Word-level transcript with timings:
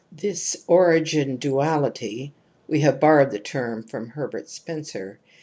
This 0.11 0.65
rigin 0.67 1.37
duality, 1.37 2.33
we 2.67 2.79
have 2.81 2.99
borrowed 2.99 3.29
the 3.29 3.37
term 3.37 3.83
from 3.83 4.13
erbert 4.17 4.47
Spcncer^®? 4.47 5.17